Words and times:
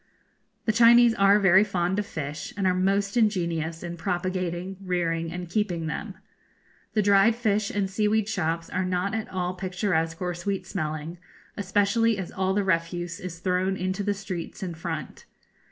The 0.65 0.71
Chinese 0.71 1.13
are 1.13 1.37
very 1.39 1.63
fond 1.63 1.99
of 1.99 2.07
fish, 2.07 2.55
and 2.57 2.65
are 2.65 2.73
most 2.73 3.15
ingenious 3.15 3.83
in 3.83 3.97
propagating, 3.97 4.77
rearing, 4.81 5.31
and 5.31 5.47
keeping 5.47 5.85
them. 5.85 6.15
The 6.95 7.03
dried 7.03 7.35
fish 7.35 7.69
and 7.69 7.87
seaweed 7.87 8.27
shops 8.27 8.67
are 8.67 8.83
not 8.83 9.13
at 9.13 9.29
all 9.29 9.53
picturesque 9.53 10.19
or 10.19 10.33
sweet 10.33 10.65
smelling, 10.65 11.19
especially 11.55 12.17
as 12.17 12.31
all 12.31 12.55
the 12.55 12.63
refuse 12.63 13.19
is 13.19 13.37
thrown 13.37 13.77
into 13.77 14.01
the 14.01 14.15
streets 14.15 14.63
in 14.63 14.73
front. 14.73 15.25